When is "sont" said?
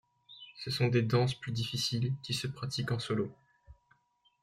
0.71-0.87